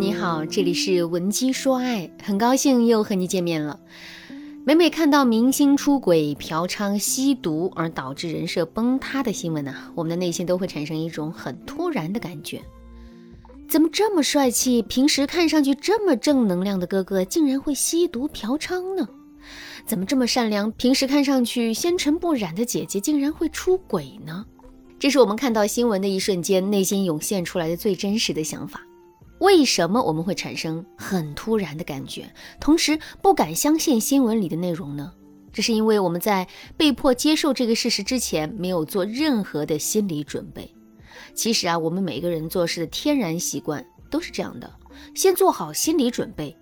[0.00, 3.78] 你好，这里是文姬说爱，很高兴又和你见面了。
[4.64, 12.62] 每每看到明星出轨、嫖娼、吸毒而导致人设崩塌的新闻呢，我们的内心都会产生一种很突然的感觉：
[13.68, 19.06] 怎么这么帅气、平时看上去这么正能量的哥哥，竟然会吸毒嫖娼呢？
[19.84, 24.46] 怎么这么善良、平时看上去纤尘不染的姐姐，竟然会出轨呢？
[24.98, 28.80] 这是我们看到新闻的一瞬间，内心涌现出来的最真实的想法。
[29.40, 32.30] 为什么我们会产生很突然的感觉，
[32.60, 35.12] 同时不敢相信新闻里的内容呢？
[35.52, 40.72] 这是因为我们在被迫接受这个事实之前，没有做任何的心理准备。
[41.34, 44.70] 其实啊，我们每个人做事的天然习惯都是这样的：
[45.14, 46.56] 先做好心理准备，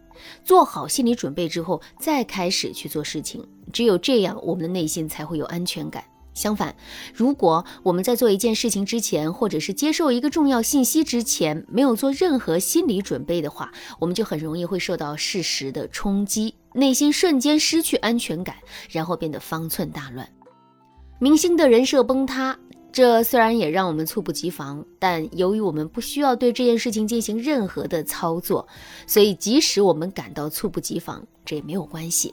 [0.44, 3.44] 做好心理准备之后，再开始去做事情。
[3.72, 6.04] 只有这样，我们的内心才会有安全感。
[6.38, 6.76] 相反，
[7.12, 18.54] 如果我们在做一件事情之前，或者是接受一个重要信息之前，没有做任何心理准备的话，我们就很容易会受到事实的冲击，内心瞬间失去安全感，
[18.88, 20.28] 然后变得方寸大乱。
[21.18, 22.56] 明星的人设崩塌，
[22.92, 28.68] 这虽然也让我们猝不及防，但由于我们不需要对这件事情进行任何的操作，
[29.06, 32.32] 所以即使我们感到猝不及防，这也没有关系。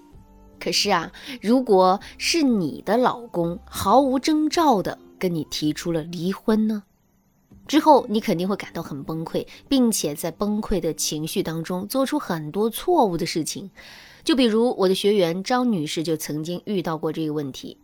[0.60, 1.12] 可是啊，
[1.42, 6.84] 如果是你的老公毫无征兆的跟你提出了离婚呢？
[7.68, 13.72] 之后你肯定会感到很崩溃，并且在崩溃的情绪当中做出很多错误的事情。
[14.24, 17.78] 就比如我的学员张女士就曾经遇到过这个问题。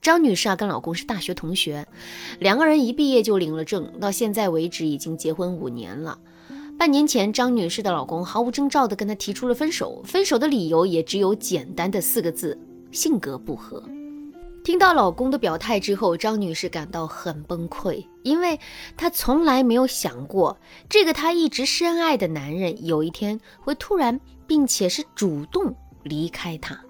[0.00, 1.86] 张女士啊，跟老公是大学同学，
[2.40, 6.18] 两个人一毕业就领了证，到现在为止已经结婚五年了。
[6.78, 12.58] 半年前，张女士的老公毫无征兆地跟她提出了分手，分手的理由也只有简单的四个字：
[12.90, 13.82] 性格不合。
[14.64, 18.58] 听到老公的表态之后，张女士感到很崩溃，因为
[18.96, 26.80] 她从来没有想过，这个她一直深爱的男人有一天会突然并且是主动离开她。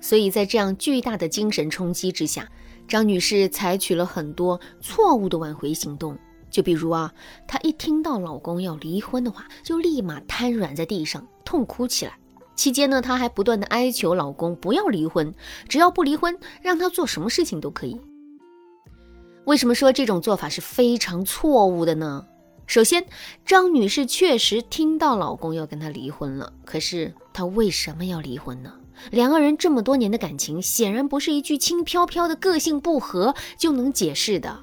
[0.00, 2.48] 所以在这样巨大的精神冲击之下，
[2.86, 6.16] 张女士采取了很多错误的挽回行动。
[6.50, 7.14] 就比如啊，
[7.46, 12.18] 她一听到老公要离婚的话，就立马瘫软在地上痛哭起来。
[12.56, 15.32] 期间呢，她还不断的哀求老公不要离婚，
[15.68, 17.98] 只要不离婚，让她做什么事情都可以。
[19.46, 22.26] 为什么说这种做法是非常错误的呢？
[22.66, 23.06] 首先，
[23.44, 28.74] 张女士确实听到老公要跟她离婚了，可是她为什么要离婚呢？
[29.10, 34.60] 两个人这么多年的感情，显然不是一句轻飘飘的个性不合就能解释的。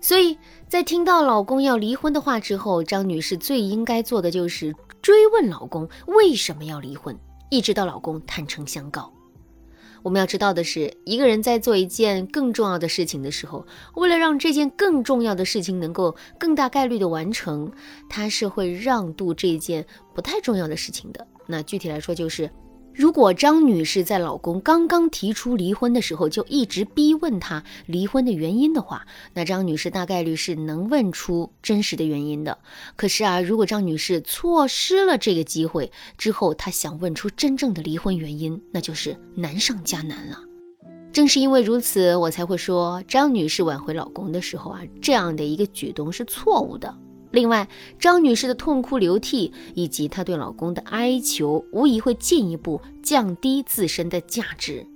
[0.00, 0.38] 所以
[0.68, 7.16] 在听到老公要离婚的话之后，张女士最应该做的就是追问老公为什么要离婚，
[7.50, 9.12] 一直到老公坦诚相告。
[10.02, 17.70] 我们要知道的是，一个人在做一件更重要的事情的时候，为了让这件更重要的事情能够更大概率的完成，
[18.08, 21.24] 他是会让渡这件不太重要的事情的。
[21.46, 22.50] 那具体来说就是。
[22.96, 32.56] 如果张女士在老公刚刚提出离婚的时候就一直逼问他离婚的原因的话，那张女士大概率是能问出真实的原因的。
[32.96, 40.40] 可是啊，如果张女士错失了这个机会之后，她想问出真正的离婚原因，那就是难上加难了。
[41.12, 46.96] 正是因为如此，我才会说张女士挽回老公的时候啊，这样的一个举动是错误的。
[47.36, 54.86] 另外，张女士的痛哭流涕以及她对老公的哀求，无疑会进一步降低自身的价值。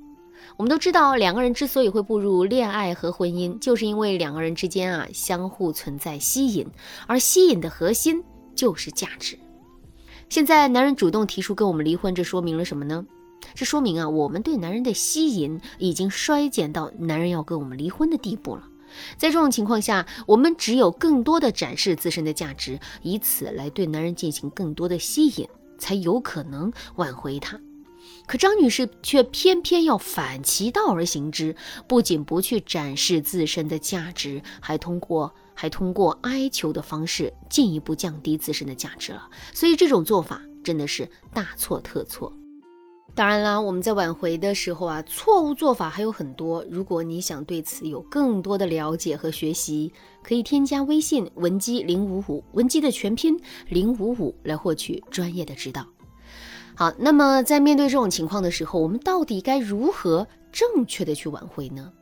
[0.57, 6.67] 我们都知道，两个人之所以会步入恋爱和婚姻，就是因为两个人之间啊相互存在吸引，
[7.07, 8.25] 而吸引的核心
[8.55, 9.39] 就是价值。
[10.31, 13.05] 现在男人主动提出跟我们离婚，这说明了什么呢？
[13.55, 18.70] 这说明啊，我们对男人的吸引已经衰减到男人要跟我们离婚的地步了。
[19.17, 27.61] 在这种情况下，我们只有更多的展示自身的价值，以此来对男人进行更多的吸引，才有可能挽回他。
[28.27, 31.55] 可张女士却偏偏要反其道而行之，
[31.89, 39.29] 不仅不去展示自身的价值，还通过还通过哀求的方式进一步降低自身的价值了。
[39.53, 42.33] 所以这种做法真的是大错特错。
[43.15, 46.65] 当然啦，我们在挽回的时候啊，错误做法还有很多。
[46.71, 49.93] 如果你想对此有更多的了解和学习，
[50.23, 55.85] 可以添加微信文姬零五五，文姬的全拼零五五来获取专业的指导。
[56.75, 61.93] 好，那么在面对这种情况的时候，我们到底该如何正确的去挽回呢？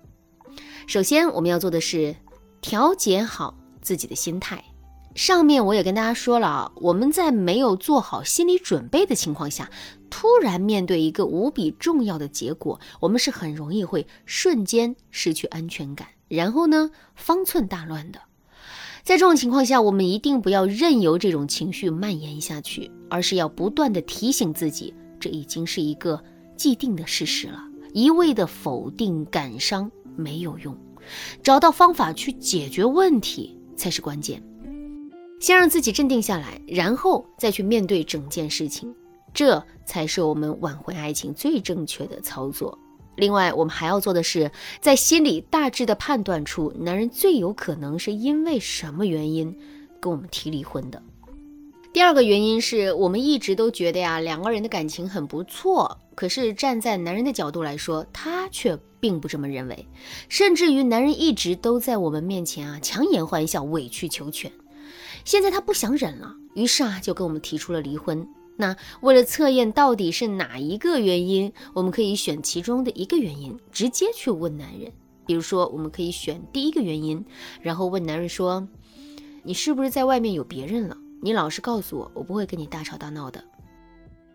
[0.86, 2.14] 首先，我们要做的是
[2.60, 4.62] 调节好自己的心态。
[5.14, 9.68] 上面我也跟大家说了啊，我们在没有做好心理准备的情况下，
[10.08, 18.20] 突然面对一个无比重要的结果，我们是很容易会瞬间失去安全感，然后呢，方寸大乱的。
[19.02, 26.22] 在这种情况下，我们一定不要任由这种情绪蔓延下去，而是要不断的提醒自己，这已经是一个
[26.56, 27.60] 既定的事实了。
[27.92, 30.76] 一味的否定、感伤没有用，
[31.42, 34.42] 找到方法去解决问题才是关键。
[35.40, 38.94] 先让自己镇定下来，然后再去面对整件事情，
[39.32, 42.76] 这才是我们挽回爱情最正确的操作。
[43.16, 44.50] 另外，我们还要做的是，
[44.80, 49.56] 在心里大致的判断出男人最有可能是因为什么原因
[50.00, 51.02] 跟我们提离婚的。
[51.92, 59.86] 第二个原因是我们一直都觉得呀，两个人的感情很不错，可是站在男人的角度来说，他却并不这么认为，
[60.28, 64.52] 甚至于男人一直都在我们面前啊强颜欢笑、委曲求全。
[65.24, 68.26] 现在他不想忍了，于是啊就跟我们提出了离婚。
[68.56, 74.92] 那为了测验到底是哪一个原因，我们可以选其中的一个原因，直接去问男人。
[75.24, 77.24] 比如说，我们可以选第一个原因，
[77.60, 78.66] 然后问男人说
[79.44, 80.96] ：“你是不是在外面有别人了？
[81.20, 83.44] 你老实告诉我，我不会跟你大吵大闹的。”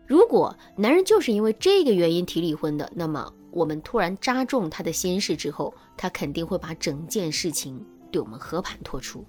[0.06, 9.24] 如果男人就是因为这个原因提离婚的，那么我们突然扎中他的心事之后，他肯定会把整件事情对我们和盘托出。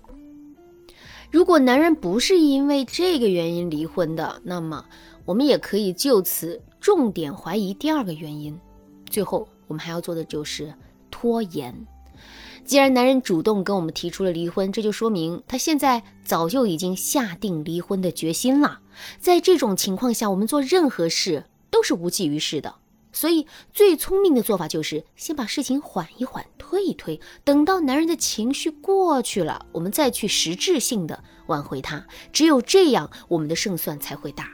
[1.32, 4.86] 如果男人不是因为这个原因离婚的，那么
[5.26, 8.58] 我们也可以就此重点怀疑第二个原因。
[9.10, 10.74] 最后，我们还要做的就是
[11.12, 11.76] 拖延。
[12.64, 18.80] 既然男人主动跟我们提出了离婚，这就说明他现在早就已经下定离婚的决心了。
[19.20, 22.74] 在这种情况下，我们做任何事都是无济于事的。
[23.16, 32.06] 所以，最聪明的做法就是先把事情缓一缓，推一推，等到男人的情绪过去了，我们再去实质性的挽回他。
[32.34, 34.50] 只有这样，我们的胜算才会大。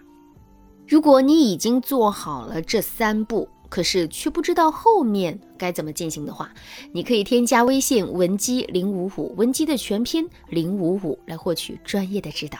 [0.87, 6.53] 如果你已经做好了这三步，可是却不知道后面该怎么进行的话，
[6.93, 12.59] 你可以添加微信文姬零五五，文姬的全拼零五五，来获取专业的指导。